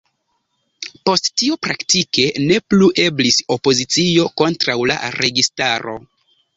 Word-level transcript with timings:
Post 1.09 1.29
tio 1.41 1.57
praktike 1.67 2.25
ne 2.47 2.59
plu 2.71 2.89
eblis 3.05 3.41
opozicio 3.59 4.29
kontraŭ 4.43 4.81
la 4.95 5.01
registaro. 5.23 6.01